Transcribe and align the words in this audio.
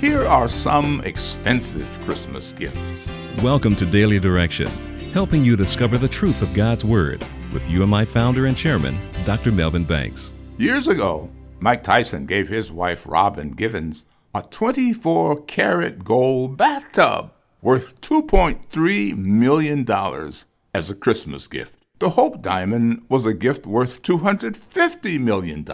Here 0.00 0.24
are 0.24 0.48
some 0.48 1.00
expensive 1.00 1.88
Christmas 2.04 2.52
gifts. 2.52 3.08
Welcome 3.42 3.74
to 3.74 3.84
Daily 3.84 4.20
Direction, 4.20 4.68
helping 5.12 5.44
you 5.44 5.56
discover 5.56 5.98
the 5.98 6.06
truth 6.06 6.40
of 6.40 6.54
God's 6.54 6.84
Word 6.84 7.26
with 7.52 7.68
UMI 7.68 8.04
founder 8.04 8.46
and 8.46 8.56
chairman, 8.56 8.96
Dr. 9.24 9.50
Melvin 9.50 9.82
Banks. 9.82 10.32
Years 10.56 10.86
ago, 10.86 11.28
Mike 11.58 11.82
Tyson 11.82 12.26
gave 12.26 12.48
his 12.48 12.70
wife 12.70 13.02
Robin 13.06 13.50
Givens 13.50 14.06
a 14.36 14.42
24 14.42 15.42
karat 15.46 16.04
gold 16.04 16.56
bathtub 16.56 17.32
worth 17.60 18.00
$2.3 18.00 19.16
million 19.16 19.84
as 20.72 20.90
a 20.90 20.94
Christmas 20.94 21.48
gift. 21.48 21.74
The 21.98 22.10
Hope 22.10 22.40
Diamond 22.40 23.02
was 23.08 23.26
a 23.26 23.34
gift 23.34 23.66
worth 23.66 24.02
$250 24.02 25.18
million. 25.18 25.66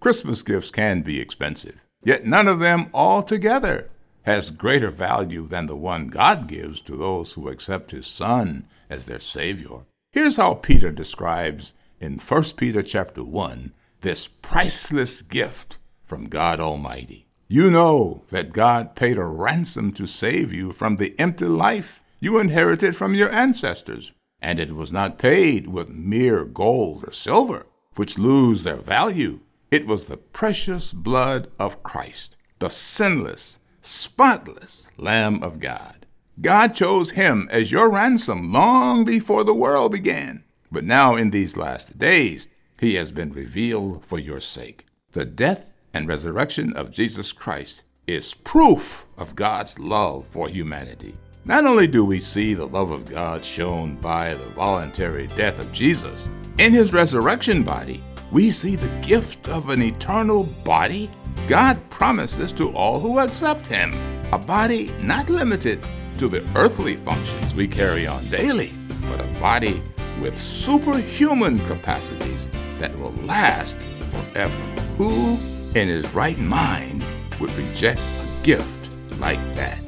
Christmas 0.00 0.42
gifts 0.42 0.70
can 0.70 1.00
be 1.00 1.18
expensive, 1.18 1.80
yet 2.02 2.26
none 2.26 2.48
of 2.48 2.58
them 2.58 2.88
altogether 2.92 3.90
has 4.22 4.50
greater 4.50 4.90
value 4.90 5.46
than 5.46 5.66
the 5.66 5.76
one 5.76 6.08
God 6.08 6.48
gives 6.48 6.80
to 6.82 6.96
those 6.96 7.32
who 7.32 7.48
accept 7.48 7.92
His 7.92 8.06
Son 8.06 8.66
as 8.90 9.04
their 9.04 9.20
Savior. 9.20 9.86
Here's 10.12 10.36
how 10.36 10.54
Peter 10.54 10.90
describes 10.90 11.74
in 12.00 12.18
1 12.18 12.44
Peter 12.56 12.82
chapter 12.82 13.24
1 13.24 13.72
this 14.00 14.28
priceless 14.28 15.22
gift 15.22 15.78
from 16.04 16.28
God 16.28 16.60
Almighty. 16.60 17.26
You 17.48 17.70
know 17.70 18.22
that 18.28 18.52
God 18.52 18.94
paid 18.94 19.18
a 19.18 19.24
ransom 19.24 19.92
to 19.92 20.06
save 20.06 20.52
you 20.52 20.72
from 20.72 20.96
the 20.96 21.18
empty 21.18 21.46
life 21.46 22.00
you 22.20 22.38
inherited 22.38 22.94
from 22.94 23.14
your 23.14 23.30
ancestors 23.30 24.12
and 24.40 24.60
it 24.60 24.72
was 24.72 24.92
not 24.92 25.18
paid 25.18 25.68
with 25.68 25.88
mere 25.88 26.44
gold 26.44 27.04
or 27.06 27.12
silver, 27.12 27.66
which 27.96 28.18
lose 28.18 28.62
their 28.62 28.76
value. 28.76 29.40
It 29.70 29.86
was 29.86 30.04
the 30.04 30.16
precious 30.16 30.94
blood 30.94 31.50
of 31.58 31.82
Christ, 31.82 32.36
the 32.58 32.70
sinless, 32.70 33.58
spotless 33.82 34.88
Lamb 34.96 35.42
of 35.42 35.60
God. 35.60 36.06
God 36.40 36.74
chose 36.74 37.10
him 37.10 37.48
as 37.50 37.70
your 37.70 37.90
ransom 37.90 38.50
long 38.50 39.04
before 39.04 39.44
the 39.44 39.54
world 39.54 39.92
began. 39.92 40.44
But 40.72 40.84
now, 40.84 41.16
in 41.16 41.30
these 41.30 41.56
last 41.56 41.98
days, 41.98 42.48
he 42.78 42.94
has 42.94 43.12
been 43.12 43.32
revealed 43.32 44.04
for 44.04 44.18
your 44.18 44.40
sake. 44.40 44.86
The 45.12 45.24
death 45.24 45.74
and 45.92 46.08
resurrection 46.08 46.72
of 46.74 46.90
Jesus 46.90 47.32
Christ 47.32 47.82
is 48.06 48.32
proof 48.32 49.04
of 49.18 49.34
God's 49.36 49.78
love 49.78 50.26
for 50.28 50.48
humanity. 50.48 51.14
Not 51.44 51.66
only 51.66 51.86
do 51.86 52.04
we 52.04 52.20
see 52.20 52.54
the 52.54 52.66
love 52.66 52.90
of 52.90 53.04
God 53.04 53.44
shown 53.44 53.96
by 53.96 54.34
the 54.34 54.50
voluntary 54.50 55.26
death 55.28 55.58
of 55.58 55.72
Jesus, 55.72 56.28
in 56.58 56.72
his 56.72 56.92
resurrection 56.92 57.62
body, 57.62 58.02
we 58.30 58.50
see 58.50 58.76
the 58.76 58.88
gift 59.00 59.48
of 59.48 59.70
an 59.70 59.82
eternal 59.82 60.44
body 60.44 61.10
God 61.48 61.78
promises 61.88 62.52
to 62.54 62.70
all 62.72 63.00
who 63.00 63.18
accept 63.18 63.66
him. 63.66 63.94
A 64.32 64.38
body 64.38 64.92
not 65.00 65.30
limited 65.30 65.86
to 66.18 66.28
the 66.28 66.46
earthly 66.54 66.96
functions 66.96 67.54
we 67.54 67.66
carry 67.66 68.06
on 68.06 68.28
daily, 68.28 68.74
but 69.08 69.20
a 69.20 69.40
body 69.40 69.82
with 70.20 70.38
superhuman 70.40 71.58
capacities 71.66 72.50
that 72.78 72.96
will 72.98 73.12
last 73.24 73.80
forever. 74.10 74.54
Who 74.98 75.38
in 75.74 75.88
his 75.88 76.12
right 76.12 76.38
mind 76.38 77.02
would 77.40 77.52
reject 77.52 78.00
a 78.00 78.42
gift 78.42 78.90
like 79.18 79.42
that? 79.54 79.78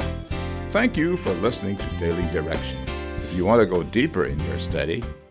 Thank 0.71 0.97
you 0.97 1.17
for 1.19 1.33
listening 1.35 1.77
to 1.77 1.99
Daily 1.99 2.27
Direction. 2.31 2.79
If 3.25 3.35
you 3.35 3.45
want 3.45 3.61
to 3.61 3.67
go 3.67 3.83
deeper 3.83 4.25
in 4.25 4.39
your 4.47 4.59
study, 4.59 5.03